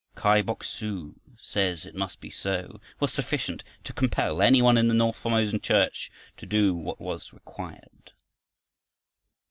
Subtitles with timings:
[0.15, 4.87] "Kai Bok su says it must be so" was sufficient to compel any one in
[4.87, 8.11] the north Formosa Church to do what was required.